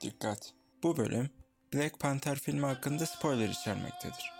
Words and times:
Dikkat! 0.00 0.52
Bu 0.82 0.96
bölüm 0.96 1.30
Black 1.74 1.98
Panther 2.00 2.38
filmi 2.38 2.66
hakkında 2.66 3.06
spoiler 3.06 3.48
içermektedir. 3.48 4.32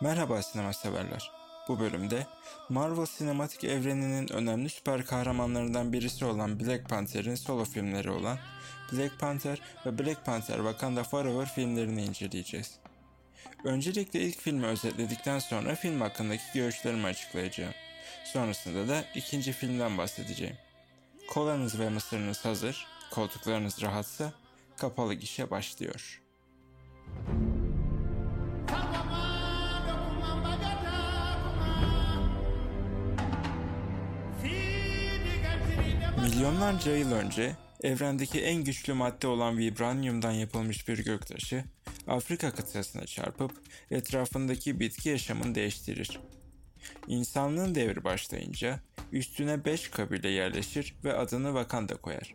Merhaba 0.00 0.42
sinema 0.42 0.72
severler. 0.72 1.30
Bu 1.68 1.80
bölümde 1.80 2.26
Marvel 2.68 3.06
sinematik 3.06 3.64
evreninin 3.64 4.32
önemli 4.32 4.68
süper 4.68 5.06
kahramanlarından 5.06 5.92
birisi 5.92 6.24
olan 6.24 6.60
Black 6.60 6.88
Panther'in 6.88 7.34
solo 7.34 7.64
filmleri 7.64 8.10
olan 8.10 8.38
Black 8.92 9.20
Panther 9.20 9.60
ve 9.86 9.98
Black 9.98 10.24
Panther 10.24 10.56
Wakanda 10.56 11.04
Forever 11.04 11.46
filmlerini 11.46 12.04
inceleyeceğiz. 12.04 12.78
Öncelikle 13.64 14.20
ilk 14.20 14.40
filmi 14.40 14.66
özetledikten 14.66 15.38
sonra 15.38 15.74
film 15.74 16.00
hakkındaki 16.00 16.42
görüşlerimi 16.54 17.06
açıklayacağım. 17.06 17.74
Sonrasında 18.24 18.88
da 18.88 19.04
ikinci 19.14 19.52
filmden 19.52 19.98
bahsedeceğim. 19.98 20.56
Kolanız 21.28 21.80
ve 21.80 21.88
mısırınız 21.88 22.44
hazır, 22.44 22.86
koltuklarınız 23.10 23.82
rahatsa 23.82 24.41
kapalı 24.82 25.14
gişe 25.14 25.50
başlıyor. 25.50 26.22
Milyonlarca 36.22 36.96
yıl 36.96 37.12
önce 37.12 37.56
evrendeki 37.82 38.40
en 38.40 38.64
güçlü 38.64 38.92
madde 38.92 39.26
olan 39.26 39.58
vibranyumdan 39.58 40.32
yapılmış 40.32 40.88
bir 40.88 41.04
göktaşı 41.04 41.64
Afrika 42.06 42.50
kıtasına 42.50 43.06
çarpıp 43.06 43.52
etrafındaki 43.90 44.80
bitki 44.80 45.08
yaşamını 45.08 45.54
değiştirir. 45.54 46.20
İnsanlığın 47.06 47.74
devri 47.74 48.04
başlayınca 48.04 48.80
üstüne 49.12 49.64
5 49.64 49.90
kabile 49.90 50.28
yerleşir 50.28 50.94
ve 51.04 51.16
adını 51.16 51.46
Wakanda 51.46 51.96
koyar. 51.96 52.34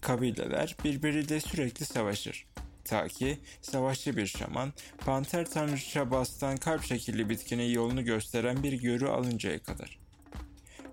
Kabileler 0.00 0.76
birbiriyle 0.84 1.40
sürekli 1.40 1.84
savaşır. 1.84 2.46
Ta 2.84 3.08
ki 3.08 3.38
savaşçı 3.62 4.16
bir 4.16 4.26
şaman, 4.26 4.72
panter 4.98 5.50
tanrıça 5.50 6.10
bastan 6.10 6.56
kalp 6.56 6.84
şekilli 6.84 7.28
bitkinin 7.28 7.70
yolunu 7.70 8.04
gösteren 8.04 8.62
bir 8.62 8.72
görü 8.72 9.08
alıncaya 9.08 9.62
kadar. 9.62 9.98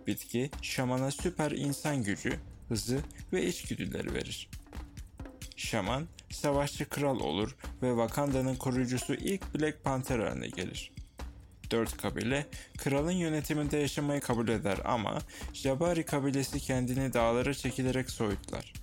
Bitki, 0.08 0.50
şamana 0.62 1.12
süper 1.12 1.52
insan 1.52 2.04
gücü, 2.04 2.40
hızı 2.70 3.00
ve 3.34 3.46
içgüdüleri 3.46 4.14
verir. 4.14 4.50
Şaman, 5.56 6.08
savaşçı 6.30 6.90
kral 6.90 7.20
olur 7.20 7.56
ve 7.82 7.90
Wakanda'nın 7.90 8.56
koruyucusu 8.56 9.14
ilk 9.14 9.56
Black 9.56 9.84
Panther 9.84 10.20
haline 10.20 10.48
gelir. 10.48 10.92
Dört 11.72 11.98
kabile 11.98 12.46
kralın 12.78 13.12
yönetiminde 13.12 13.78
yaşamayı 13.78 14.22
kabul 14.22 14.48
eder 14.48 14.78
ama 14.86 15.18
Jabari 15.54 16.06
kabilesi 16.06 16.60
kendini 16.60 17.14
dağlara 17.14 17.54
çekilerek 17.54 18.12
soyutlar. 18.12 18.74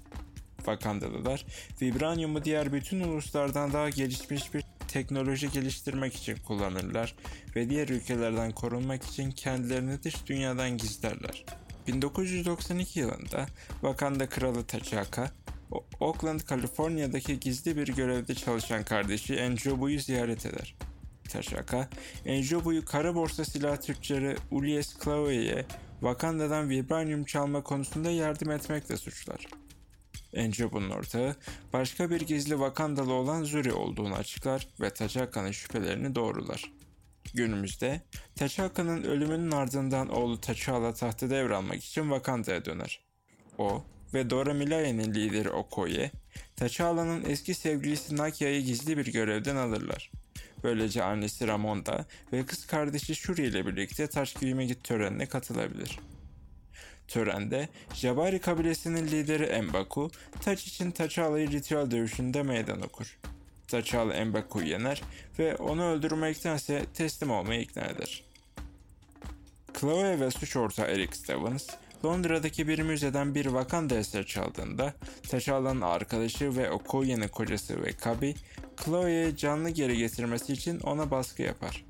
Wakandalılar, 0.65 1.47
vibranyumu 1.83 2.45
diğer 2.45 2.73
bütün 2.73 3.01
uluslardan 3.01 3.73
daha 3.73 3.91
gelişmiş 3.91 4.55
bir 4.55 4.65
teknoloji 4.89 5.51
geliştirmek 5.51 6.15
için 6.15 6.37
kullanırlar 6.37 7.15
ve 7.57 7.71
diğer 7.71 7.89
ülkelerden 7.89 8.53
korunmak 8.53 9.05
için 9.05 9.31
kendilerini 9.31 10.03
dış 10.03 10.27
dünyadan 10.27 10.77
gizlerler. 10.77 11.45
1992 11.87 13.01
yılında 13.01 13.47
Wakanda 13.71 14.29
kralı 14.29 14.65
T'Chaka, 14.67 15.31
Oakland, 16.01 16.41
Kaliforniya'daki 16.41 17.41
gizli 17.41 17.77
bir 17.77 17.89
görevde 17.89 18.35
çalışan 18.35 18.85
kardeşi 18.85 19.35
Enjobu'yu 19.35 20.01
ziyaret 20.01 20.47
eder. 20.47 20.77
T'Chaka, 21.29 21.89
Enjobu'yu 22.27 22.85
kara 22.85 23.15
borsa 23.15 23.45
silah 23.45 23.77
tüccarı 23.77 24.37
Ulies 24.51 24.99
Clawey'e 25.05 25.67
Wakanda'dan 26.01 26.69
vibranyum 26.69 27.25
çalma 27.25 27.63
konusunda 27.63 28.11
yardım 28.11 28.51
etmekle 28.51 28.97
suçlar. 28.97 29.47
Enjobu'nun 30.35 30.91
ortağı 30.91 31.37
başka 31.73 32.11
bir 32.11 32.21
gizli 32.21 32.51
Wakandalı 32.51 33.13
olan 33.13 33.45
Zuri 33.45 33.73
olduğunu 33.73 34.15
açıklar 34.15 34.69
ve 34.81 34.91
T'Chaka'nın 34.91 35.51
şüphelerini 35.51 36.15
doğrular. 36.15 36.73
Günümüzde 37.35 38.01
T'Chaka'nın 38.37 39.03
ölümünün 39.03 39.51
ardından 39.51 40.09
oğlu 40.09 40.41
T'Challa 40.41 40.95
tahtı 40.95 41.31
devralmak 41.31 41.85
için 41.85 42.03
Wakanda'ya 42.03 42.65
döner. 42.65 43.01
O 43.59 43.85
ve 44.15 44.31
Dora 44.31 44.55
Milaje'nin 44.55 45.15
lideri 45.15 45.51
Okoye, 45.51 46.11
T'Challa'nın 46.57 47.25
eski 47.25 47.55
sevgilisi 47.55 48.17
Nakia'yı 48.17 48.63
gizli 48.63 48.99
bir 48.99 49.13
görevden 49.13 49.57
alırlar. 49.57 50.11
Böylece 50.65 51.05
annesi 51.05 51.49
Ramonda 51.49 52.07
ve 52.33 52.47
kız 52.47 52.67
kardeşi 52.67 53.15
Shuri 53.15 53.43
ile 53.43 53.67
birlikte 53.67 54.07
taş 54.07 54.35
giyime 54.35 54.67
git 54.67 54.85
törenine 54.85 55.27
katılabilir. 55.27 55.99
Törende 57.09 57.69
Jabari 57.95 58.39
kabilesinin 58.39 59.07
lideri 59.07 59.63
Mbaku, 59.63 60.11
taç 60.41 60.67
için 60.67 60.91
T'Challa'yı 60.91 61.51
ritüel 61.51 61.91
dövüşünde 61.91 62.43
meydan 62.43 62.83
okur. 62.83 63.19
T'Challa 63.69 64.25
Mbaku'yu 64.25 64.67
yener 64.67 65.03
ve 65.39 65.57
onu 65.57 65.85
öldürmektense 65.85 66.87
teslim 66.95 67.31
olmayı 67.31 67.61
ikna 67.61 67.83
eder. 67.83 68.25
Chloe 69.81 70.21
ve 70.21 70.31
suç 70.31 70.57
ortağı 70.57 70.87
Eric 70.87 71.17
Stevens, 71.17 71.69
Londra'daki 72.05 72.69
bir 72.69 72.79
müzeden 72.79 73.35
bir 73.35 73.45
Wakanda 73.45 73.95
eser 73.95 74.27
çaldığında 74.27 74.95
T'Challa'nın 75.23 75.81
arkadaşı 75.81 76.57
ve 76.57 76.71
Okoye'nin 76.71 77.29
kocası 77.29 77.83
ve 77.83 77.93
Kabi, 77.93 78.35
Chloe'ye 78.85 79.37
canlı 79.37 79.71
geri 79.71 79.99
getirmesi 79.99 80.53
için 80.53 80.81
ona 80.81 81.11
baskı 81.11 81.43
yapar. 81.43 81.85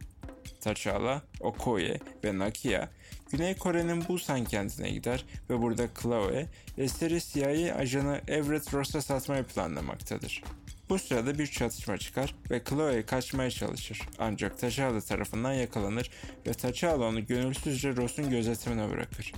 T'Challa, 0.64 1.22
Okoye 1.40 1.98
ve 2.24 2.38
Nakia 2.38 2.88
Güney 3.30 3.56
Kore'nin 3.56 4.08
Busan 4.08 4.44
kentine 4.44 4.90
gider 4.90 5.24
ve 5.50 5.62
burada 5.62 5.88
Chloe 6.02 6.46
eseri 6.78 7.20
CIA 7.20 7.74
ajanı 7.76 8.20
Everett 8.28 8.74
Ross'a 8.74 9.02
satmayı 9.02 9.44
planlamaktadır. 9.44 10.42
Bu 10.88 10.98
sırada 10.98 11.38
bir 11.38 11.46
çatışma 11.46 11.98
çıkar 11.98 12.34
ve 12.50 12.64
Chloe 12.64 13.06
kaçmaya 13.06 13.50
çalışır. 13.50 14.00
Ancak 14.18 14.58
T'Challa 14.58 15.00
tarafından 15.00 15.52
yakalanır 15.52 16.10
ve 16.46 16.52
T'Challa 16.52 17.04
onu 17.04 17.26
gönülsüzce 17.26 17.96
Ross'un 17.96 18.30
gözetimine 18.30 18.90
bırakır. 18.90 19.32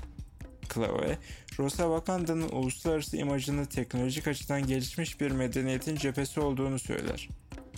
Chloe, 0.75 1.19
Ross'a 1.58 1.82
Wakanda'nın 1.82 2.48
uluslararası 2.48 3.16
imajını 3.16 3.66
teknolojik 3.66 4.28
açıdan 4.28 4.66
gelişmiş 4.66 5.20
bir 5.20 5.31
medeniyetin 5.31 5.97
cephesi 5.97 6.41
olduğunu 6.41 6.78
söyler. 6.78 7.28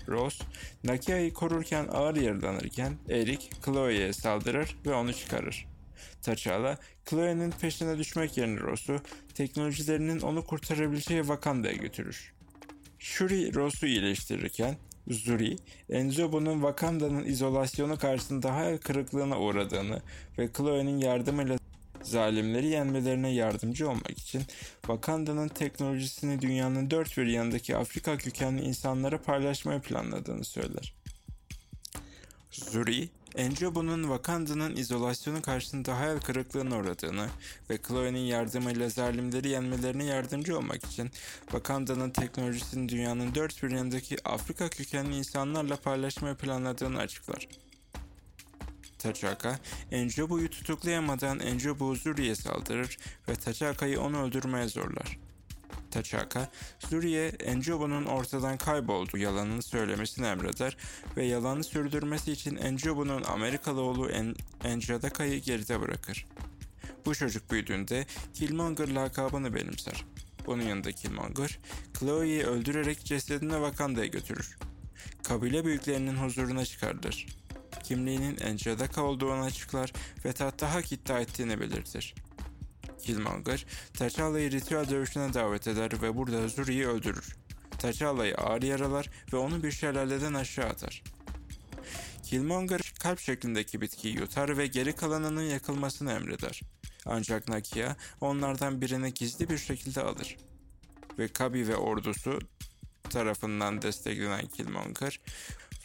Ross, 0.08 0.40
Nakia'yı 0.84 1.32
korurken 1.32 1.86
ağır 1.92 2.16
yaralanırken 2.16 2.92
Eric, 3.08 3.48
Chloe'ye 3.64 4.12
saldırır 4.12 4.76
ve 4.86 4.94
onu 4.94 5.12
çıkarır. 5.12 5.66
T'Challa, 6.22 6.78
Chloe'nin 7.04 7.50
peşine 7.50 7.98
düşmek 7.98 8.36
yerine 8.36 8.60
Ross'u 8.60 9.00
teknolojilerinin 9.34 10.20
onu 10.20 10.44
kurtarabileceği 10.44 11.20
Wakanda'ya 11.20 11.76
götürür. 11.76 12.32
Shuri 12.98 13.54
Ross'u 13.54 13.86
iyileştirirken 13.86 14.76
Zuri, 15.08 15.56
Enzobu'nun 15.90 16.54
Wakanda'nın 16.54 17.24
izolasyonu 17.24 17.98
karşısında 17.98 18.54
hayal 18.54 18.78
kırıklığına 18.78 19.40
uğradığını 19.40 20.02
ve 20.38 20.48
Chloe'nin 20.52 20.98
yardımıyla 20.98 21.57
zalimleri 22.08 22.66
yenmelerine 22.66 23.30
yardımcı 23.30 23.90
olmak 23.90 24.18
için 24.18 24.42
Wakanda'nın 24.80 25.48
teknolojisini 25.48 26.40
dünyanın 26.40 26.90
dört 26.90 27.18
bir 27.18 27.26
yanındaki 27.26 27.76
Afrika 27.76 28.16
kökenli 28.16 28.62
insanlara 28.62 29.22
paylaşmayı 29.22 29.80
planladığını 29.80 30.44
söyler. 30.44 30.94
Zuri, 32.50 33.08
Enjobu'nun 33.36 34.02
Wakanda'nın 34.02 34.76
izolasyonu 34.76 35.42
karşısında 35.42 35.98
hayal 35.98 36.20
kırıklığına 36.20 36.76
uğradığını 36.76 37.26
ve 37.70 37.78
Chloe'nin 37.88 38.26
yardımıyla 38.26 38.88
zalimleri 38.88 39.48
yenmelerine 39.48 40.04
yardımcı 40.04 40.58
olmak 40.58 40.86
için 40.86 41.10
Wakanda'nın 41.40 42.10
teknolojisini 42.10 42.88
dünyanın 42.88 43.34
dört 43.34 43.62
bir 43.62 43.70
yanındaki 43.70 44.16
Afrika 44.24 44.68
kökenli 44.68 45.16
insanlarla 45.16 45.76
paylaşmayı 45.76 46.34
planladığını 46.34 46.98
açıklar. 46.98 47.48
T'Chaka, 48.98 49.58
Enjobu'yu 49.90 50.50
tutuklayamadan 50.50 51.40
Enjobu 51.40 51.96
Zuri'ye 51.96 52.34
saldırır 52.34 52.98
ve 53.28 53.34
T'Chaka'yı 53.34 54.00
onu 54.00 54.22
öldürmeye 54.22 54.68
zorlar. 54.68 55.18
T'Chaka, 55.90 56.48
Zuri'ye 56.88 57.28
Enjobu'nun 57.28 58.04
ortadan 58.04 58.58
kaybolduğu 58.58 59.18
yalanını 59.18 59.62
söylemesini 59.62 60.26
emreder 60.26 60.76
ve 61.16 61.26
yalanı 61.26 61.64
sürdürmesi 61.64 62.32
için 62.32 62.56
Enjobu'nun 62.56 63.24
Amerikalı 63.24 63.80
oğlu 63.80 64.10
en 64.10 64.34
Enjadaka'yı 64.64 65.40
geride 65.42 65.80
bırakır. 65.80 66.26
Bu 67.06 67.14
çocuk 67.14 67.50
büyüdüğünde 67.50 68.06
Killmonger 68.34 68.88
lakabını 68.88 69.54
benimser. 69.54 70.04
Bunun 70.46 70.62
yanında 70.62 70.92
Killmonger, 70.92 71.58
Chloe'yi 71.98 72.44
öldürerek 72.44 73.04
cesedini 73.04 73.52
Wakanda'ya 73.52 74.06
götürür. 74.06 74.58
Kabile 75.22 75.64
büyüklerinin 75.64 76.16
huzuruna 76.16 76.64
çıkarılır 76.64 77.26
kimliğinin 77.88 78.36
Enjadaka 78.36 79.02
olduğunu 79.02 79.42
açıklar 79.42 79.92
ve 80.24 80.32
tahta 80.32 80.74
hak 80.74 80.92
iddia 80.92 81.20
ettiğini 81.20 81.60
belirtir. 81.60 82.14
Killmonger, 83.02 83.66
T'Challa'yı 83.94 84.50
ritüel 84.50 84.88
dövüşüne 84.90 85.34
davet 85.34 85.68
eder 85.68 86.02
ve 86.02 86.16
burada 86.16 86.48
Zuri'yi 86.48 86.86
öldürür. 86.86 87.36
T'Challa'yı 87.78 88.34
ağır 88.34 88.62
yaralar 88.62 89.10
ve 89.32 89.36
onu 89.36 89.62
bir 89.62 89.70
şelaleden 89.70 90.34
aşağı 90.34 90.66
atar. 90.66 91.02
Killmonger 92.22 92.92
kalp 93.00 93.20
şeklindeki 93.20 93.80
bitkiyi 93.80 94.16
yutar 94.16 94.58
ve 94.58 94.66
geri 94.66 94.92
kalanının 94.92 95.42
yakılmasını 95.42 96.12
emreder. 96.12 96.60
Ancak 97.06 97.48
Nakia 97.48 97.96
onlardan 98.20 98.80
birini 98.80 99.14
gizli 99.14 99.48
bir 99.48 99.58
şekilde 99.58 100.02
alır. 100.02 100.36
ve 101.18 101.28
Kabi 101.28 101.68
ve 101.68 101.76
ordusu 101.76 102.38
tarafından 103.10 103.82
desteklenen 103.82 104.46
Killmonger, 104.46 105.20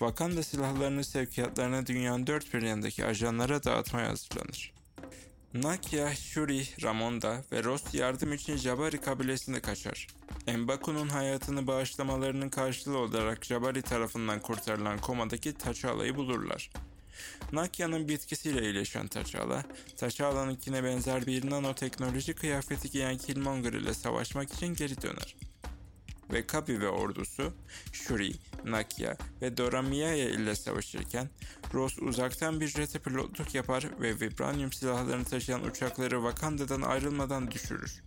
Wakanda 0.03 0.43
silahlarını 0.43 1.03
sevkiyatlarına 1.03 1.85
dünyanın 1.85 2.27
dört 2.27 2.53
bir 2.53 2.61
yanındaki 2.61 3.05
ajanlara 3.05 3.63
dağıtmaya 3.63 4.09
hazırlanır. 4.09 4.73
Nakia, 5.53 6.15
Shuri, 6.15 6.63
Ramonda 6.83 7.43
ve 7.51 7.63
Ross 7.63 7.93
yardım 7.93 8.33
için 8.33 8.57
Jabari 8.57 9.01
kabilesine 9.01 9.59
kaçar. 9.59 10.07
M'Baku'nun 10.47 11.09
hayatını 11.09 11.67
bağışlamalarının 11.67 12.49
karşılığı 12.49 12.97
olarak 12.97 13.45
Jabari 13.45 13.81
tarafından 13.81 14.39
kurtarılan 14.39 14.99
komadaki 14.99 15.53
T'Challa'yı 15.53 16.15
bulurlar. 16.15 16.69
Nakia'nın 17.51 18.07
bitkisiyle 18.07 18.61
iyileşen 18.61 19.07
T'Challa, 19.07 19.63
T'Challa'nınkine 19.97 20.83
benzer 20.83 21.25
bir 21.25 21.49
nanoteknoloji 21.49 22.33
kıyafeti 22.33 22.91
giyen 22.91 23.17
Killmonger 23.17 23.73
ile 23.73 23.93
savaşmak 23.93 24.53
için 24.53 24.75
geri 24.75 25.01
döner. 25.01 25.35
Ve 26.31 26.47
Kabi 26.47 26.79
ve 26.79 26.89
ordusu, 26.89 27.53
Shuri, 27.91 28.33
Nakia 28.65 29.15
ve 29.41 29.57
Dora 29.57 29.81
Miaya 29.81 30.29
ile 30.29 30.55
savaşırken, 30.55 31.29
Ross 31.73 31.99
uzaktan 31.99 32.59
bir 32.59 32.67
jete 32.67 32.99
pilotluk 32.99 33.55
yapar 33.55 33.89
ve 34.01 34.19
vibranium 34.19 34.73
silahlarını 34.73 35.25
taşıyan 35.25 35.63
uçakları 35.63 36.15
Wakanda'dan 36.15 36.81
ayrılmadan 36.81 37.51
düşürür. 37.51 38.03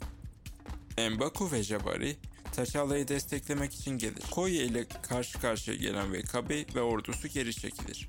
M'Baku 0.99 1.53
ve 1.53 1.63
Jabari, 1.63 2.17
T'Challa'yı 2.53 3.09
desteklemek 3.09 3.75
için 3.75 3.99
gelir. 3.99 4.23
Koye 4.31 4.65
ile 4.65 4.87
karşı 5.03 5.41
karşıya 5.41 5.77
gelen 5.77 6.13
Wekabi 6.13 6.67
ve 6.75 6.81
ordusu 6.81 7.29
geri 7.29 7.55
çekilir. 7.55 8.09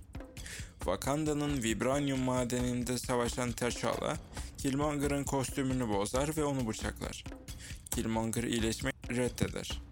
Wakanda'nın 0.80 1.64
vibranium 1.64 2.20
madeninde 2.20 2.98
savaşan 2.98 3.52
T'Challa, 3.52 4.18
Killmonger'ın 4.58 5.24
kostümünü 5.24 5.90
bozar 5.90 6.38
ve 6.38 6.44
onu 6.44 6.68
bıçaklar. 6.68 7.24
Killmonger 7.92 8.44
iyileşmeyi 8.44 8.94
reddeder. 9.10 9.87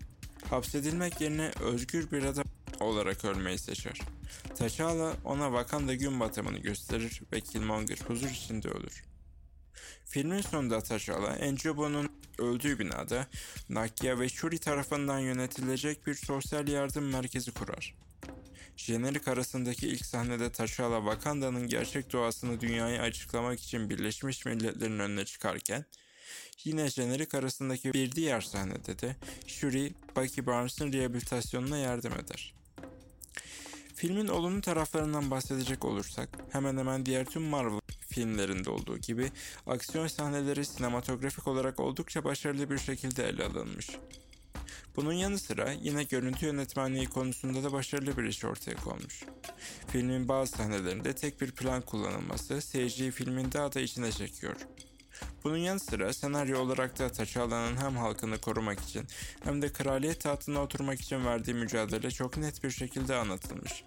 Hapsedilmek 0.49 1.21
yerine 1.21 1.51
özgür 1.61 2.11
bir 2.11 2.23
adam 2.23 2.45
olarak 2.79 3.25
ölmeyi 3.25 3.57
seçer. 3.57 4.01
T'Challa 4.55 5.13
ona 5.23 5.45
Wakanda 5.45 5.95
gün 5.95 6.19
batımını 6.19 6.57
gösterir 6.57 7.21
ve 7.33 7.41
Killmonger 7.41 7.97
huzur 8.07 8.29
içinde 8.29 8.69
ölür. 8.69 9.03
Filmin 10.05 10.41
sonunda 10.41 10.81
T'Challa, 10.81 11.35
Enjobo'nun 11.35 12.09
öldüğü 12.39 12.79
binada 12.79 13.27
Nakia 13.69 14.19
ve 14.19 14.29
Shuri 14.29 14.59
tarafından 14.59 15.19
yönetilecek 15.19 16.07
bir 16.07 16.13
sosyal 16.13 16.67
yardım 16.67 17.09
merkezi 17.09 17.51
kurar. 17.51 17.95
Jenerik 18.77 19.27
arasındaki 19.27 19.87
ilk 19.87 20.05
sahnede 20.05 20.51
T'Challa 20.51 21.11
Wakanda'nın 21.11 21.67
gerçek 21.67 22.13
doğasını 22.13 22.61
dünyaya 22.61 23.01
açıklamak 23.01 23.59
için 23.59 23.89
Birleşmiş 23.89 24.45
Milletler'in 24.45 24.99
önüne 24.99 25.25
çıkarken, 25.25 25.85
yine 26.63 26.89
jenerik 26.89 27.35
arasındaki 27.35 27.93
bir 27.93 28.11
diğer 28.11 28.41
sahnede 28.41 28.99
de 28.99 29.15
Shuri, 29.47 29.93
Bucky 30.15 30.47
Barnes'ın 30.47 30.93
rehabilitasyonuna 30.93 31.77
yardım 31.77 32.13
eder. 32.13 32.53
Filmin 33.95 34.27
olumlu 34.27 34.61
taraflarından 34.61 35.31
bahsedecek 35.31 35.85
olursak, 35.85 36.29
hemen 36.51 36.77
hemen 36.77 37.05
diğer 37.05 37.25
tüm 37.25 37.43
Marvel 37.43 37.79
filmlerinde 38.09 38.69
olduğu 38.69 38.97
gibi 38.97 39.31
aksiyon 39.67 40.07
sahneleri 40.07 40.65
sinematografik 40.65 41.47
olarak 41.47 41.79
oldukça 41.79 42.23
başarılı 42.23 42.69
bir 42.69 42.77
şekilde 42.77 43.29
ele 43.29 43.43
alınmış. 43.43 43.89
Bunun 44.95 45.13
yanı 45.13 45.39
sıra 45.39 45.71
yine 45.71 46.03
görüntü 46.03 46.45
yönetmenliği 46.45 47.07
konusunda 47.07 47.63
da 47.63 47.71
başarılı 47.71 48.17
bir 48.17 48.23
iş 48.23 48.45
ortaya 48.45 48.75
konmuş. 48.75 49.23
Filmin 49.87 50.27
bazı 50.27 50.51
sahnelerinde 50.51 51.15
tek 51.15 51.41
bir 51.41 51.51
plan 51.51 51.81
kullanılması 51.81 52.61
seyirciyi 52.61 53.11
filmin 53.11 53.51
daha 53.51 53.73
da 53.73 53.79
içine 53.79 54.11
çekiyor. 54.11 54.55
Bunun 55.45 55.57
yanı 55.57 55.79
sıra 55.79 56.13
senaryo 56.13 56.59
olarak 56.59 56.99
da 56.99 57.11
T'Challa'nın 57.11 57.77
hem 57.77 57.97
halkını 57.97 58.37
korumak 58.37 58.79
için 58.79 59.07
hem 59.43 59.61
de 59.61 59.73
kraliyet 59.73 60.21
tahtına 60.21 60.61
oturmak 60.61 61.01
için 61.01 61.25
verdiği 61.25 61.53
mücadele 61.53 62.11
çok 62.11 62.37
net 62.37 62.63
bir 62.63 62.71
şekilde 62.71 63.15
anlatılmış. 63.15 63.83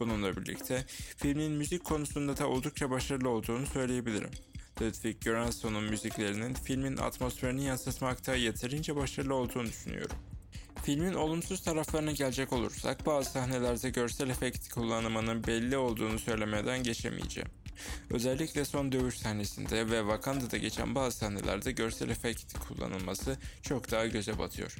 Bununla 0.00 0.36
birlikte 0.36 0.84
filmin 1.16 1.52
müzik 1.52 1.84
konusunda 1.84 2.36
da 2.36 2.48
oldukça 2.48 2.90
başarılı 2.90 3.28
olduğunu 3.28 3.66
söyleyebilirim. 3.66 4.30
Ludwig 4.82 5.20
Göransson'un 5.20 5.84
müziklerinin 5.84 6.54
filmin 6.54 6.96
atmosferini 6.96 7.64
yansıtmakta 7.64 8.34
yeterince 8.34 8.96
başarılı 8.96 9.34
olduğunu 9.34 9.66
düşünüyorum. 9.66 10.16
Filmin 10.82 11.14
olumsuz 11.14 11.60
taraflarına 11.60 12.12
gelecek 12.12 12.52
olursak 12.52 13.06
bazı 13.06 13.30
sahnelerde 13.30 13.90
görsel 13.90 14.30
efekt 14.30 14.68
kullanımının 14.68 15.46
belli 15.46 15.76
olduğunu 15.76 16.18
söylemeden 16.18 16.82
geçemeyeceğim. 16.82 17.48
Özellikle 18.10 18.64
son 18.64 18.92
dövüş 18.92 19.18
sahnesinde 19.18 19.90
ve 19.90 19.98
Wakanda'da 19.98 20.56
geçen 20.56 20.94
bazı 20.94 21.16
sahnelerde 21.16 21.72
görsel 21.72 22.08
efekt 22.08 22.58
kullanılması 22.68 23.36
çok 23.62 23.90
daha 23.90 24.06
göze 24.06 24.38
batıyor. 24.38 24.76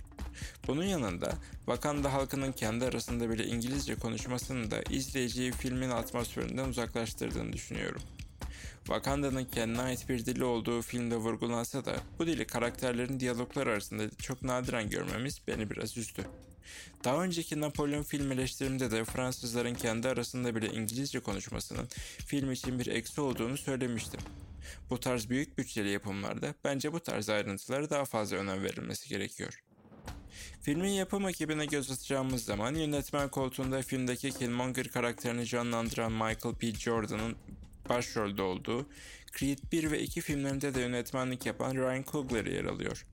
Bunun 0.66 0.84
yanında 0.84 1.32
Wakanda 1.56 2.12
halkının 2.12 2.52
kendi 2.52 2.84
arasında 2.84 3.30
bile 3.30 3.46
İngilizce 3.46 3.94
konuşmasını 3.94 4.70
da 4.70 4.82
izleyiciyi 4.82 5.52
filmin 5.52 5.90
atmosferinden 5.90 6.68
uzaklaştırdığını 6.68 7.52
düşünüyorum. 7.52 8.02
Wakanda'nın 8.88 9.44
kendine 9.44 9.80
ait 9.80 10.08
bir 10.08 10.26
dili 10.26 10.44
olduğu 10.44 10.82
filmde 10.82 11.16
vurgulansa 11.16 11.84
da 11.84 11.96
bu 12.18 12.26
dili 12.26 12.46
karakterlerin 12.46 13.20
diyaloglar 13.20 13.66
arasında 13.66 14.10
çok 14.10 14.42
nadiren 14.42 14.90
görmemiz 14.90 15.40
beni 15.46 15.70
biraz 15.70 15.96
üzdü. 15.96 16.24
Daha 17.04 17.24
önceki 17.24 17.60
Napolyon 17.60 18.02
film 18.02 18.32
eleştirimde 18.32 18.90
de 18.90 19.04
Fransızların 19.04 19.74
kendi 19.74 20.08
arasında 20.08 20.54
bile 20.54 20.66
İngilizce 20.66 21.20
konuşmasının 21.20 21.88
film 22.26 22.52
için 22.52 22.78
bir 22.78 22.86
eksi 22.86 23.20
olduğunu 23.20 23.56
söylemiştim. 23.56 24.20
Bu 24.90 25.00
tarz 25.00 25.30
büyük 25.30 25.58
bütçeli 25.58 25.88
yapımlarda 25.88 26.54
bence 26.64 26.92
bu 26.92 27.00
tarz 27.00 27.28
ayrıntılara 27.28 27.90
daha 27.90 28.04
fazla 28.04 28.36
önem 28.36 28.62
verilmesi 28.62 29.08
gerekiyor. 29.08 29.62
Filmin 30.62 30.90
yapım 30.90 31.28
ekibine 31.28 31.66
göz 31.66 31.90
atacağımız 31.90 32.44
zaman 32.44 32.74
yönetmen 32.74 33.28
koltuğunda 33.28 33.82
filmdeki 33.82 34.30
Killmonger 34.30 34.88
karakterini 34.88 35.46
canlandıran 35.46 36.12
Michael 36.12 36.54
P. 36.54 36.72
Jordan'ın 36.72 37.36
başrolde 37.88 38.42
olduğu 38.42 38.86
Creed 39.38 39.58
1 39.72 39.90
ve 39.90 40.00
2 40.00 40.20
filmlerinde 40.20 40.74
de 40.74 40.80
yönetmenlik 40.80 41.46
yapan 41.46 41.74
Ryan 41.74 42.04
Coogler 42.12 42.46
yer 42.46 42.64
alıyor. 42.64 43.06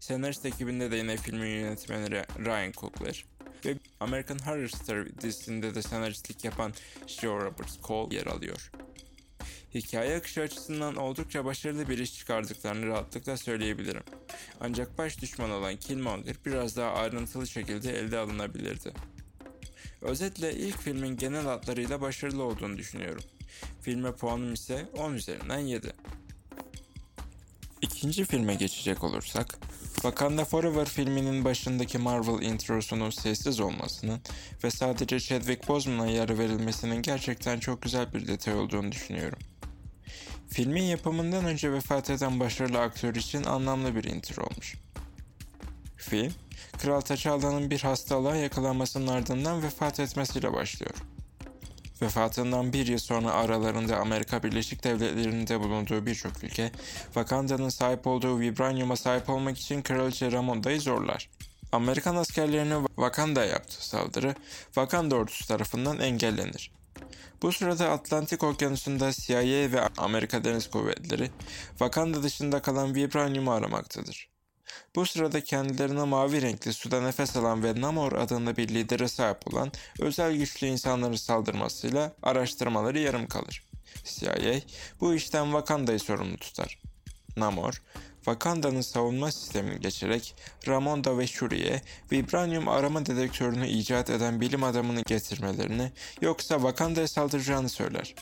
Senarist 0.00 0.46
ekibinde 0.46 0.90
de 0.90 0.96
yine 0.96 1.16
filmin 1.16 1.48
yönetmeni 1.48 2.10
Ryan 2.38 2.72
Coogler 2.72 3.24
ve 3.64 3.76
American 4.00 4.38
Horror 4.38 4.68
Story 4.68 5.20
dizisinde 5.20 5.74
de 5.74 5.82
senaristlik 5.82 6.44
yapan 6.44 6.72
Joe 7.06 7.44
Roberts 7.44 7.80
Cole 7.82 8.16
yer 8.16 8.26
alıyor. 8.26 8.70
Hikaye 9.74 10.16
akışı 10.16 10.40
açısından 10.40 10.96
oldukça 10.96 11.44
başarılı 11.44 11.88
bir 11.88 11.98
iş 11.98 12.14
çıkardıklarını 12.14 12.86
rahatlıkla 12.86 13.36
söyleyebilirim. 13.36 14.02
Ancak 14.60 14.98
baş 14.98 15.22
düşman 15.22 15.50
olan 15.50 15.76
Killmonger 15.76 16.36
biraz 16.46 16.76
daha 16.76 16.92
ayrıntılı 16.92 17.46
şekilde 17.46 17.98
elde 17.98 18.18
alınabilirdi. 18.18 18.92
Özetle 20.00 20.54
ilk 20.54 20.78
filmin 20.78 21.16
genel 21.16 21.44
hatlarıyla 21.44 22.00
başarılı 22.00 22.42
olduğunu 22.42 22.78
düşünüyorum. 22.78 23.22
Filme 23.80 24.12
puanım 24.12 24.54
ise 24.54 24.88
10 24.98 25.12
üzerinden 25.12 25.58
7. 25.58 25.92
İkinci 27.82 28.24
filme 28.24 28.54
geçecek 28.54 29.04
olursak, 29.04 29.58
Wakanda 29.94 30.44
Forever 30.44 30.84
filminin 30.86 31.44
başındaki 31.44 31.98
Marvel 31.98 32.42
introsunun 32.42 33.10
sessiz 33.10 33.60
olmasının 33.60 34.20
ve 34.64 34.70
sadece 34.70 35.20
Chadwick 35.20 35.68
Boseman'a 35.68 36.06
yer 36.06 36.38
verilmesinin 36.38 37.02
gerçekten 37.02 37.60
çok 37.60 37.82
güzel 37.82 38.14
bir 38.14 38.28
detay 38.28 38.54
olduğunu 38.54 38.92
düşünüyorum. 38.92 39.38
Filmin 40.48 40.82
yapımından 40.82 41.44
önce 41.44 41.72
vefat 41.72 42.10
eden 42.10 42.40
başarılı 42.40 42.80
aktör 42.80 43.14
için 43.14 43.44
anlamlı 43.44 43.94
bir 43.94 44.04
intro 44.04 44.42
olmuş. 44.42 44.74
Film, 45.96 46.32
Kral 46.78 47.00
T'Challa'nın 47.00 47.70
bir 47.70 47.80
hastalığa 47.80 48.36
yakalanmasının 48.36 49.06
ardından 49.06 49.62
vefat 49.62 50.00
etmesiyle 50.00 50.52
başlıyor. 50.52 50.94
Vefatından 52.02 52.72
bir 52.72 52.86
yıl 52.86 52.98
sonra 52.98 53.32
aralarında 53.32 53.96
Amerika 53.96 54.42
Birleşik 54.42 54.84
Devletleri'nde 54.84 55.60
bulunduğu 55.60 56.06
birçok 56.06 56.44
ülke, 56.44 56.72
Wakanda'nın 57.04 57.68
sahip 57.68 58.06
olduğu 58.06 58.40
vibranyuma 58.40 58.96
sahip 58.96 59.30
olmak 59.30 59.58
için 59.58 59.82
Kraliçe 59.82 60.32
Ramonda'yı 60.32 60.80
zorlar. 60.80 61.30
Amerikan 61.72 62.16
askerlerine 62.16 62.86
Wakanda'ya 62.86 63.50
yaptığı 63.50 63.86
saldırı, 63.86 64.34
Wakanda 64.64 65.16
ordusu 65.16 65.48
tarafından 65.48 65.98
engellenir. 65.98 66.72
Bu 67.42 67.52
sırada 67.52 67.90
Atlantik 67.90 68.44
Okyanusu'nda 68.44 69.12
CIA 69.12 69.72
ve 69.72 69.88
Amerika 69.98 70.44
Deniz 70.44 70.70
Kuvvetleri, 70.70 71.30
Wakanda 71.68 72.22
dışında 72.22 72.62
kalan 72.62 72.94
vibranyumu 72.94 73.52
aramaktadır. 73.52 74.29
Bu 74.94 75.06
sırada 75.06 75.44
kendilerine 75.44 76.04
mavi 76.04 76.42
renkli 76.42 76.72
suda 76.72 77.00
nefes 77.00 77.36
alan 77.36 77.62
ve 77.62 77.80
Namor 77.80 78.12
adında 78.12 78.56
bir 78.56 78.68
lidere 78.68 79.08
sahip 79.08 79.54
olan 79.54 79.72
özel 80.00 80.36
güçlü 80.36 80.66
insanların 80.66 81.16
saldırmasıyla 81.16 82.12
araştırmaları 82.22 82.98
yarım 82.98 83.26
kalır. 83.26 83.64
CIA 84.04 84.60
bu 85.00 85.14
işten 85.14 85.44
Wakanda'yı 85.44 86.00
sorumlu 86.00 86.36
tutar. 86.36 86.78
Namor, 87.36 87.82
Wakanda'nın 88.24 88.80
savunma 88.80 89.32
sistemini 89.32 89.80
geçerek 89.80 90.34
Ramonda 90.68 91.18
ve 91.18 91.26
Shuri'ye 91.26 91.82
vibranyum 92.12 92.68
arama 92.68 93.06
dedektörünü 93.06 93.68
icat 93.68 94.10
eden 94.10 94.40
bilim 94.40 94.64
adamını 94.64 95.02
getirmelerini 95.02 95.92
yoksa 96.20 96.54
Wakanda'ya 96.54 97.08
saldıracağını 97.08 97.68
söyler. 97.68 98.14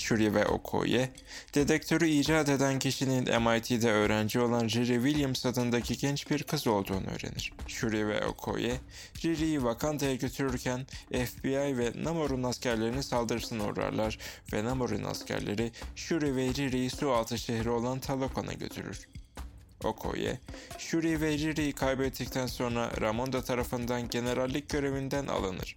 Shuri 0.00 0.34
ve 0.34 0.46
Okoye, 0.46 1.10
dedektörü 1.54 2.06
icat 2.06 2.48
eden 2.48 2.78
kişinin 2.78 3.42
MIT'de 3.42 3.90
öğrenci 3.92 4.40
olan 4.40 4.68
Riri 4.68 4.94
Williams 4.94 5.46
adındaki 5.46 5.98
genç 5.98 6.30
bir 6.30 6.42
kız 6.42 6.66
olduğunu 6.66 7.06
öğrenir. 7.06 7.52
Shuri 7.66 8.08
ve 8.08 8.26
Okoye, 8.26 8.76
Riri'yi 9.24 9.54
Wakanda'ya 9.54 10.14
götürürken 10.14 10.86
FBI 11.10 11.78
ve 11.78 11.92
Namor'un 12.04 12.42
askerlerinin 12.42 13.00
saldırısına 13.00 13.64
uğrarlar 13.64 14.18
ve 14.52 14.64
Namor'un 14.64 15.04
askerleri 15.04 15.72
Shuri 15.96 16.36
ve 16.36 16.48
Riri'yi 16.48 16.90
su 16.90 17.10
altı 17.10 17.38
şehri 17.38 17.70
olan 17.70 18.00
Talokan'a 18.00 18.52
götürür. 18.52 19.08
Okoye, 19.84 20.38
Shuri 20.78 21.20
ve 21.20 21.38
Riri'yi 21.38 21.72
kaybettikten 21.72 22.46
sonra 22.46 22.90
Ramonda 23.00 23.44
tarafından 23.44 24.08
generallik 24.08 24.68
görevinden 24.68 25.26
alınır. 25.26 25.76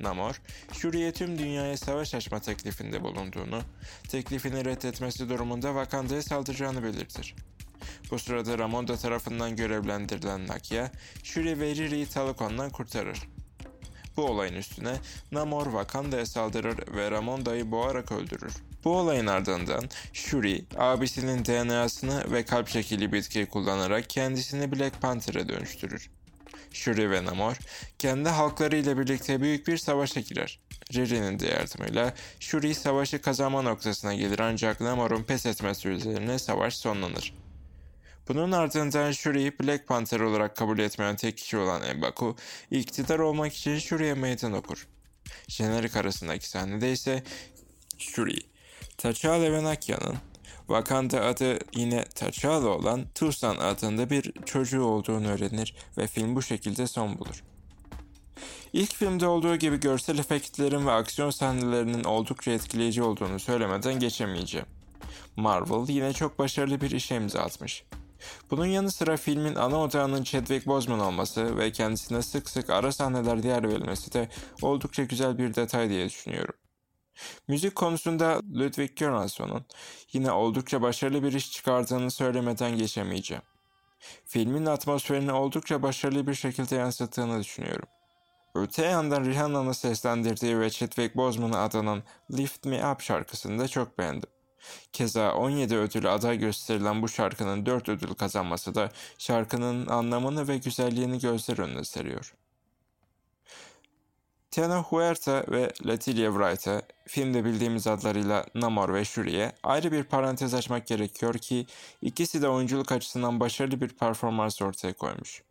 Namor, 0.00 0.40
Shuri'ye 0.72 1.14
dünyaya 1.14 1.76
savaş 1.76 2.14
açma 2.14 2.40
teklifinde 2.40 3.02
bulunduğunu, 3.02 3.60
teklifini 4.08 4.64
reddetmesi 4.64 5.28
durumunda 5.28 5.68
Wakanda'ya 5.68 6.22
saldıracağını 6.22 6.82
belirtir. 6.82 7.34
Bu 8.10 8.18
sırada 8.18 8.58
Ramonda 8.58 8.96
tarafından 8.96 9.56
görevlendirilen 9.56 10.46
Nakia, 10.46 10.90
Shuri 11.22 11.60
ve 11.60 11.74
Riri'yi 11.74 12.06
Talokon'dan 12.06 12.70
kurtarır. 12.70 13.28
Bu 14.16 14.24
olayın 14.24 14.54
üstüne 14.54 14.96
Namor 15.32 15.64
Wakanda'ya 15.64 16.26
saldırır 16.26 16.96
ve 16.96 17.10
Ramonda'yı 17.10 17.70
boğarak 17.70 18.12
öldürür. 18.12 18.54
Bu 18.84 18.96
olayın 18.98 19.26
ardından 19.26 19.84
Shuri, 20.12 20.64
abisinin 20.76 21.44
DNA'sını 21.44 22.32
ve 22.32 22.44
kalp 22.44 22.68
şekili 22.68 23.12
bitkiyi 23.12 23.46
kullanarak 23.46 24.10
kendisini 24.10 24.72
Black 24.72 25.02
Panther'e 25.02 25.48
dönüştürür. 25.48 26.10
Shuri 26.76 27.10
ve 27.10 27.24
Namor, 27.24 27.56
kendi 27.98 28.28
halklarıyla 28.28 28.98
birlikte 28.98 29.40
büyük 29.40 29.66
bir 29.66 29.78
savaşa 29.78 30.20
girer. 30.20 30.60
Riri'nin 30.94 31.38
de 31.38 31.46
yardımıyla 31.46 32.14
Shuri 32.40 32.74
savaşı 32.74 33.22
kazanma 33.22 33.62
noktasına 33.62 34.14
gelir 34.14 34.38
ancak 34.38 34.80
Namor'un 34.80 35.22
pes 35.22 35.46
etmesi 35.46 35.88
üzerine 35.88 36.38
savaş 36.38 36.76
sonlanır. 36.76 37.34
Bunun 38.28 38.52
ardından 38.52 39.12
Shuri'yi 39.12 39.58
Black 39.58 39.86
Panther 39.86 40.20
olarak 40.20 40.56
kabul 40.56 40.78
etmeyen 40.78 41.16
tek 41.16 41.38
kişi 41.38 41.56
olan 41.56 41.82
M'Baku, 41.82 42.36
iktidar 42.70 43.18
olmak 43.18 43.54
için 43.54 43.78
Shuri'ye 43.78 44.14
meydan 44.14 44.52
okur. 44.52 44.86
Jenerik 45.48 45.96
arasındaki 45.96 46.48
sahnede 46.48 46.92
ise 46.92 47.22
Shuri, 47.98 48.38
T'Challa 48.98 49.52
ve 49.52 49.64
Nakia'nın 49.64 50.16
Wakanda 50.66 51.24
adı 51.24 51.58
yine 51.74 52.04
T'Challa 52.04 52.68
olan 52.68 53.04
Tucson 53.14 53.56
adında 53.56 54.10
bir 54.10 54.32
çocuğu 54.44 54.84
olduğunu 54.84 55.28
öğrenir 55.28 55.74
ve 55.98 56.06
film 56.06 56.36
bu 56.36 56.42
şekilde 56.42 56.86
son 56.86 57.18
bulur. 57.18 57.42
İlk 58.72 58.94
filmde 58.94 59.26
olduğu 59.26 59.56
gibi 59.56 59.80
görsel 59.80 60.18
efektlerin 60.18 60.86
ve 60.86 60.90
aksiyon 60.90 61.30
sahnelerinin 61.30 62.04
oldukça 62.04 62.50
etkileyici 62.50 63.02
olduğunu 63.02 63.40
söylemeden 63.40 63.98
geçemeyeceğim. 63.98 64.66
Marvel 65.36 65.88
yine 65.88 66.12
çok 66.12 66.38
başarılı 66.38 66.80
bir 66.80 66.90
işe 66.90 67.16
imza 67.16 67.40
atmış. 67.40 67.84
Bunun 68.50 68.66
yanı 68.66 68.90
sıra 68.90 69.16
filmin 69.16 69.54
ana 69.54 69.80
odağının 69.80 70.22
Chadwick 70.22 70.66
Boseman 70.66 71.00
olması 71.00 71.58
ve 71.58 71.72
kendisine 71.72 72.22
sık 72.22 72.50
sık 72.50 72.70
ara 72.70 72.92
sahnelerde 72.92 73.48
yer 73.48 73.68
verilmesi 73.68 74.12
de 74.12 74.28
oldukça 74.62 75.04
güzel 75.04 75.38
bir 75.38 75.54
detay 75.54 75.88
diye 75.88 76.06
düşünüyorum. 76.06 76.54
Müzik 77.48 77.74
konusunda 77.74 78.40
Ludwig 78.54 78.96
Göransson'un 78.96 79.64
yine 80.12 80.32
oldukça 80.32 80.82
başarılı 80.82 81.22
bir 81.22 81.32
iş 81.32 81.52
çıkardığını 81.52 82.10
söylemeden 82.10 82.76
geçemeyeceğim. 82.76 83.42
Filmin 84.24 84.66
atmosferini 84.66 85.32
oldukça 85.32 85.82
başarılı 85.82 86.26
bir 86.26 86.34
şekilde 86.34 86.76
yansıttığını 86.76 87.40
düşünüyorum. 87.40 87.88
Öte 88.54 88.86
yandan 88.86 89.24
Rihanna'nın 89.24 89.72
seslendirdiği 89.72 90.60
ve 90.60 90.70
Chadwick 90.70 91.16
Boseman'a 91.16 91.58
adanan 91.58 92.02
Lift 92.30 92.64
Me 92.64 92.90
Up 92.90 93.00
şarkısını 93.00 93.58
da 93.58 93.68
çok 93.68 93.98
beğendim. 93.98 94.30
Keza 94.92 95.34
17 95.34 95.76
ödül 95.76 96.14
aday 96.14 96.38
gösterilen 96.38 97.02
bu 97.02 97.08
şarkının 97.08 97.66
4 97.66 97.88
ödül 97.88 98.14
kazanması 98.14 98.74
da 98.74 98.90
şarkının 99.18 99.86
anlamını 99.86 100.48
ve 100.48 100.58
güzelliğini 100.58 101.18
gözler 101.18 101.58
önüne 101.58 101.84
seriyor. 101.84 102.34
Tiana 104.56 104.82
Huerta 104.82 105.44
ve 105.48 105.72
Letilia 105.86 106.32
Wright'a 106.32 106.82
filmde 107.06 107.44
bildiğimiz 107.44 107.86
adlarıyla 107.86 108.46
Namor 108.54 108.94
ve 108.94 109.04
Shuri'ye 109.04 109.52
ayrı 109.62 109.92
bir 109.92 110.04
parantez 110.04 110.54
açmak 110.54 110.86
gerekiyor 110.86 111.34
ki 111.34 111.66
ikisi 112.02 112.42
de 112.42 112.48
oyunculuk 112.48 112.92
açısından 112.92 113.40
başarılı 113.40 113.80
bir 113.80 113.88
performans 113.88 114.62
ortaya 114.62 114.92
koymuş. 114.92 115.42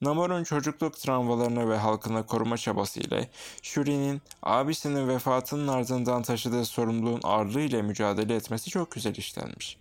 Namor'un 0.00 0.44
çocukluk 0.44 0.96
travmalarını 0.96 1.70
ve 1.70 1.76
halkını 1.76 2.26
koruma 2.26 2.56
çabası 2.56 3.00
ile 3.00 3.30
Shuri'nin 3.62 4.22
abisinin 4.42 5.08
vefatının 5.08 5.68
ardından 5.68 6.22
taşıdığı 6.22 6.64
sorumluluğun 6.64 7.20
ağırlığı 7.22 7.60
ile 7.60 7.82
mücadele 7.82 8.34
etmesi 8.34 8.70
çok 8.70 8.90
güzel 8.90 9.14
işlenmiş. 9.14 9.78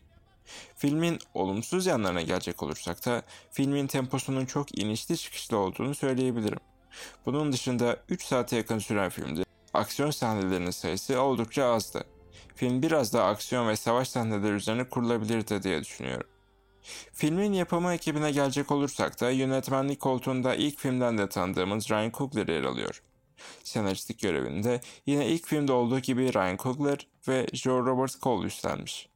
Filmin 0.75 1.19
olumsuz 1.33 1.85
yanlarına 1.85 2.21
gelecek 2.21 2.63
olursak 2.63 3.05
da 3.05 3.21
filmin 3.51 3.87
temposunun 3.87 4.45
çok 4.45 4.79
inişli 4.79 5.17
çıkışlı 5.17 5.57
olduğunu 5.57 5.95
söyleyebilirim. 5.95 6.59
Bunun 7.25 7.51
dışında 7.51 7.97
3 8.09 8.23
saate 8.23 8.55
yakın 8.55 8.79
süren 8.79 9.09
filmde 9.09 9.43
aksiyon 9.73 10.11
sahnelerinin 10.11 10.71
sayısı 10.71 11.21
oldukça 11.21 11.65
azdı. 11.65 12.03
Film 12.55 12.81
biraz 12.81 13.13
daha 13.13 13.29
aksiyon 13.29 13.67
ve 13.67 13.75
savaş 13.75 14.07
sahneleri 14.07 14.53
üzerine 14.53 14.83
kurulabilirdi 14.83 15.63
diye 15.63 15.81
düşünüyorum. 15.81 16.27
Filmin 17.13 17.53
yapımı 17.53 17.93
ekibine 17.93 18.31
gelecek 18.31 18.71
olursak 18.71 19.21
da 19.21 19.31
yönetmenlik 19.31 19.99
koltuğunda 19.99 20.55
ilk 20.55 20.79
filmden 20.79 21.17
de 21.17 21.29
tanıdığımız 21.29 21.89
Ryan 21.91 22.11
Coogler 22.11 22.47
yer 22.47 22.63
alıyor. 22.63 23.01
Senaristlik 23.63 24.19
görevinde 24.19 24.81
yine 25.05 25.27
ilk 25.27 25.47
filmde 25.47 25.71
olduğu 25.71 25.99
gibi 25.99 26.33
Ryan 26.33 26.57
Coogler 26.57 27.07
ve 27.27 27.47
Joe 27.53 27.85
Robert 27.85 28.21
Cole 28.21 28.47
üstlenmiş. 28.47 29.09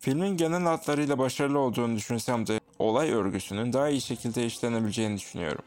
Filmin 0.00 0.36
genel 0.36 0.62
hatlarıyla 0.62 1.18
başarılı 1.18 1.58
olduğunu 1.58 1.96
düşünsem 1.96 2.46
de 2.46 2.60
olay 2.78 3.12
örgüsünün 3.12 3.72
daha 3.72 3.88
iyi 3.88 4.00
şekilde 4.00 4.46
işlenebileceğini 4.46 5.16
düşünüyorum. 5.16 5.64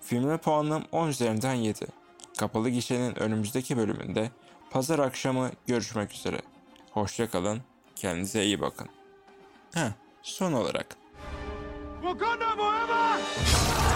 Filme 0.00 0.36
puanım 0.36 0.84
10 0.92 1.08
üzerinden 1.08 1.54
7. 1.54 1.86
Kapalı 2.38 2.68
gişenin 2.70 3.18
önümüzdeki 3.18 3.76
bölümünde 3.76 4.30
pazar 4.70 4.98
akşamı 4.98 5.50
görüşmek 5.66 6.12
üzere. 6.12 6.40
Hoşçakalın, 6.90 7.60
kendinize 7.96 8.44
iyi 8.44 8.60
bakın. 8.60 8.88
Heh, 9.74 9.90
son 10.22 10.52
olarak. 10.52 10.96
Wakanda 12.02 12.56
forever! 12.56 13.87